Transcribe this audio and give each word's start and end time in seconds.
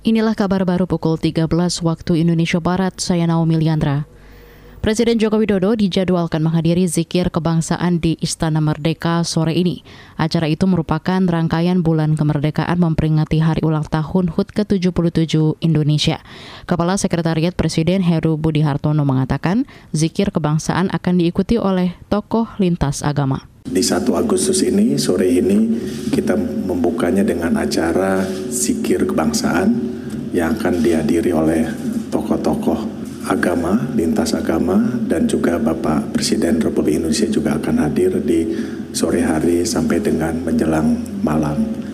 Inilah 0.00 0.32
kabar 0.32 0.64
baru 0.64 0.88
pukul 0.88 1.20
13 1.20 1.44
waktu 1.84 2.24
Indonesia 2.24 2.56
Barat, 2.56 2.96
saya 3.04 3.28
Naomi 3.28 3.60
Liandra. 3.60 4.08
Presiden 4.80 5.20
Joko 5.20 5.36
Widodo 5.36 5.76
dijadwalkan 5.76 6.40
menghadiri 6.40 6.88
zikir 6.88 7.28
kebangsaan 7.28 8.00
di 8.00 8.16
Istana 8.16 8.64
Merdeka 8.64 9.20
sore 9.28 9.52
ini. 9.52 9.84
Acara 10.16 10.48
itu 10.48 10.64
merupakan 10.64 11.20
rangkaian 11.20 11.84
bulan 11.84 12.16
kemerdekaan 12.16 12.80
memperingati 12.80 13.44
hari 13.44 13.60
ulang 13.60 13.84
tahun 13.92 14.32
HUT 14.32 14.56
ke-77 14.56 15.60
Indonesia. 15.60 16.24
Kepala 16.64 16.96
Sekretariat 16.96 17.52
Presiden 17.52 18.00
Heru 18.00 18.40
Budi 18.40 18.64
Hartono 18.64 19.04
mengatakan, 19.04 19.68
zikir 19.92 20.32
kebangsaan 20.32 20.88
akan 20.96 21.20
diikuti 21.20 21.60
oleh 21.60 21.92
tokoh 22.08 22.48
lintas 22.56 23.04
agama. 23.04 23.44
Di 23.68 23.84
1 23.84 24.08
Agustus 24.16 24.64
ini, 24.64 24.96
sore 24.96 25.28
ini, 25.28 25.76
kita 26.08 26.40
membukanya 26.40 27.20
dengan 27.20 27.60
acara 27.60 28.24
zikir 28.48 29.04
kebangsaan 29.04 29.89
yang 30.30 30.54
akan 30.54 30.82
dihadiri 30.82 31.34
oleh 31.34 31.66
tokoh-tokoh 32.10 33.00
agama, 33.28 33.76
lintas 33.94 34.32
agama, 34.32 34.80
dan 35.06 35.28
juga 35.28 35.60
Bapak 35.60 36.14
Presiden 36.16 36.58
Republik 36.62 36.98
Indonesia 37.02 37.28
juga 37.28 37.58
akan 37.60 37.76
hadir 37.84 38.16
di 38.22 38.48
sore 38.90 39.22
hari 39.22 39.62
sampai 39.62 40.02
dengan 40.02 40.34
menjelang 40.40 40.96
malam. 41.20 41.89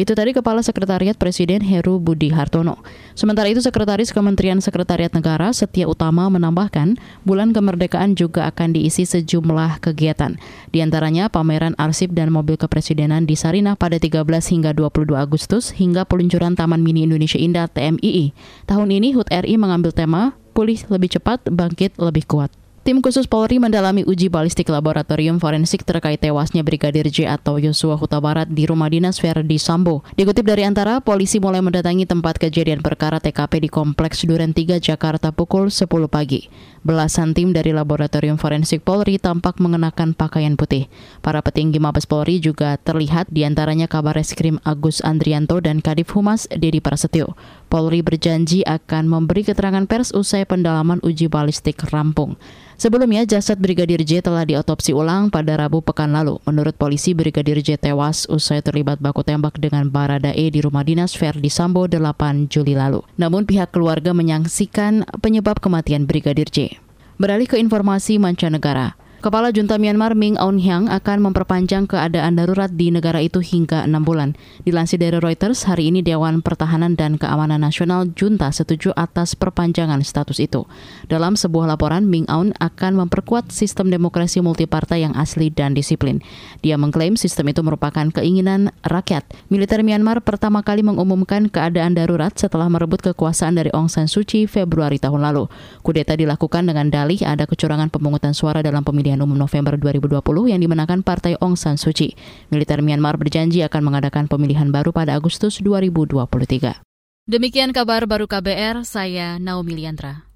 Itu 0.00 0.16
tadi 0.16 0.32
Kepala 0.32 0.64
Sekretariat 0.64 1.12
Presiden 1.12 1.60
Heru 1.60 2.00
Budi 2.00 2.32
Hartono. 2.32 2.80
Sementara 3.12 3.52
itu 3.52 3.60
Sekretaris 3.60 4.16
Kementerian 4.16 4.56
Sekretariat 4.64 5.12
Negara 5.12 5.52
Setia 5.52 5.84
Utama 5.84 6.24
menambahkan, 6.32 6.96
bulan 7.28 7.52
kemerdekaan 7.52 8.16
juga 8.16 8.48
akan 8.48 8.72
diisi 8.72 9.04
sejumlah 9.04 9.84
kegiatan. 9.84 10.40
Di 10.72 10.80
antaranya 10.80 11.28
pameran 11.28 11.76
arsip 11.76 12.16
dan 12.16 12.32
mobil 12.32 12.56
kepresidenan 12.56 13.28
di 13.28 13.36
Sarinah 13.36 13.76
pada 13.76 14.00
13 14.00 14.24
hingga 14.24 14.72
22 14.72 15.12
Agustus 15.20 15.76
hingga 15.76 16.08
peluncuran 16.08 16.56
Taman 16.56 16.80
Mini 16.80 17.04
Indonesia 17.04 17.36
Indah 17.36 17.68
TMII. 17.68 18.32
Tahun 18.64 18.88
ini 18.88 19.12
HUT 19.12 19.28
RI 19.28 19.60
mengambil 19.60 19.92
tema 19.92 20.32
pulih 20.56 20.80
lebih 20.88 21.12
cepat, 21.20 21.44
bangkit 21.44 22.00
lebih 22.00 22.24
kuat. 22.24 22.48
Tim 22.80 23.04
khusus 23.04 23.28
Polri 23.28 23.60
mendalami 23.60 24.08
uji 24.08 24.32
balistik 24.32 24.72
laboratorium 24.72 25.36
forensik 25.36 25.84
terkait 25.84 26.16
tewasnya 26.16 26.64
Brigadir 26.64 27.04
J 27.12 27.28
atau 27.28 27.60
Yosua 27.60 27.92
Huta 28.00 28.24
Barat 28.24 28.48
di 28.48 28.64
rumah 28.64 28.88
dinas 28.88 29.20
Verdi 29.20 29.60
Sambo. 29.60 30.00
Dikutip 30.16 30.48
dari 30.48 30.64
antara, 30.64 30.96
polisi 31.04 31.36
mulai 31.44 31.60
mendatangi 31.60 32.08
tempat 32.08 32.40
kejadian 32.40 32.80
perkara 32.80 33.20
TKP 33.20 33.68
di 33.68 33.68
Kompleks 33.68 34.24
Duren 34.24 34.56
3 34.56 34.80
Jakarta 34.80 35.28
pukul 35.28 35.68
10 35.68 36.08
pagi. 36.08 36.48
Belasan 36.80 37.36
tim 37.36 37.52
dari 37.52 37.76
laboratorium 37.76 38.40
forensik 38.40 38.80
Polri 38.80 39.20
tampak 39.20 39.60
mengenakan 39.60 40.16
pakaian 40.16 40.56
putih. 40.56 40.88
Para 41.20 41.44
petinggi 41.44 41.76
Mabes 41.76 42.08
Polri 42.08 42.40
juga 42.40 42.80
terlihat 42.80 43.28
di 43.28 43.44
antaranya 43.44 43.92
kabar 43.92 44.16
reskrim 44.16 44.56
Agus 44.64 45.04
Andrianto 45.04 45.60
dan 45.60 45.84
Kadif 45.84 46.16
Humas 46.16 46.48
Dedi 46.48 46.80
Prasetyo. 46.80 47.36
Polri 47.70 48.02
berjanji 48.02 48.66
akan 48.66 49.06
memberi 49.06 49.46
keterangan 49.46 49.86
pers 49.86 50.10
usai 50.10 50.42
pendalaman 50.42 50.98
uji 51.06 51.30
balistik 51.30 51.78
rampung. 51.94 52.34
Sebelumnya, 52.74 53.22
jasad 53.22 53.62
Brigadir 53.62 54.02
J 54.02 54.26
telah 54.26 54.42
diotopsi 54.42 54.90
ulang 54.90 55.30
pada 55.30 55.54
Rabu 55.54 55.78
pekan 55.78 56.10
lalu. 56.10 56.42
Menurut 56.50 56.74
polisi, 56.74 57.14
Brigadir 57.14 57.62
J 57.62 57.78
tewas 57.78 58.26
usai 58.26 58.58
terlibat 58.58 58.98
baku 58.98 59.22
tembak 59.22 59.62
dengan 59.62 59.86
Baradae 59.86 60.50
di 60.50 60.58
rumah 60.58 60.82
dinas 60.82 61.14
Verdi 61.14 61.46
Sambo 61.46 61.86
8 61.86 62.50
Juli 62.50 62.74
lalu. 62.74 63.06
Namun 63.14 63.46
pihak 63.46 63.70
keluarga 63.70 64.10
menyaksikan 64.10 65.06
penyebab 65.22 65.62
kematian 65.62 66.10
Brigadir 66.10 66.50
J. 66.50 66.74
Beralih 67.22 67.46
ke 67.46 67.54
informasi 67.54 68.18
mancanegara. 68.18 68.99
Kepala 69.20 69.52
Junta 69.52 69.76
Myanmar 69.76 70.16
Ming 70.16 70.40
Aung 70.40 70.56
Hyang 70.56 70.88
akan 70.88 71.20
memperpanjang 71.28 71.84
keadaan 71.84 72.40
darurat 72.40 72.72
di 72.72 72.88
negara 72.88 73.20
itu 73.20 73.44
hingga 73.44 73.84
enam 73.84 74.00
bulan. 74.00 74.32
Dilansir 74.64 74.96
dari 74.96 75.20
Reuters, 75.20 75.68
hari 75.68 75.92
ini 75.92 76.00
Dewan 76.00 76.40
Pertahanan 76.40 76.96
dan 76.96 77.20
Keamanan 77.20 77.60
Nasional 77.60 78.08
Junta 78.16 78.48
setuju 78.48 78.96
atas 78.96 79.36
perpanjangan 79.36 80.00
status 80.00 80.40
itu. 80.40 80.64
Dalam 81.04 81.36
sebuah 81.36 81.68
laporan, 81.68 82.08
Ming 82.08 82.24
Aung 82.32 82.56
akan 82.64 82.96
memperkuat 83.04 83.52
sistem 83.52 83.92
demokrasi 83.92 84.40
multipartai 84.40 85.04
yang 85.04 85.12
asli 85.12 85.52
dan 85.52 85.76
disiplin. 85.76 86.24
Dia 86.64 86.80
mengklaim 86.80 87.20
sistem 87.20 87.52
itu 87.52 87.60
merupakan 87.60 88.08
keinginan 88.08 88.72
rakyat. 88.88 89.28
Militer 89.52 89.84
Myanmar 89.84 90.24
pertama 90.24 90.64
kali 90.64 90.80
mengumumkan 90.80 91.52
keadaan 91.52 91.92
darurat 91.92 92.32
setelah 92.40 92.72
merebut 92.72 93.04
kekuasaan 93.04 93.52
dari 93.52 93.68
Aung 93.76 93.92
San 93.92 94.08
Suu 94.08 94.24
Kyi 94.24 94.48
Februari 94.48 94.96
tahun 94.96 95.20
lalu. 95.28 95.44
Kudeta 95.84 96.16
dilakukan 96.16 96.64
dengan 96.64 96.88
dalih 96.88 97.20
ada 97.28 97.44
kecurangan 97.44 97.92
pemungutan 97.92 98.32
suara 98.32 98.64
dalam 98.64 98.80
pemilihan 98.80 99.09
pemilihan 99.10 99.26
umum 99.26 99.42
November 99.42 99.74
2020 99.74 100.22
yang 100.54 100.62
dimenangkan 100.62 101.02
Partai 101.02 101.34
Aung 101.42 101.58
San 101.58 101.74
Suu 101.74 101.90
Kyi. 101.90 102.14
Militer 102.54 102.78
Myanmar 102.78 103.18
berjanji 103.18 103.66
akan 103.66 103.90
mengadakan 103.90 104.30
pemilihan 104.30 104.70
baru 104.70 104.94
pada 104.94 105.18
Agustus 105.18 105.58
2023. 105.58 106.78
Demikian 107.26 107.74
kabar 107.74 108.06
baru 108.06 108.30
KBR, 108.30 108.86
saya 108.86 109.42
Naomi 109.42 109.74
Liandra. 109.82 110.29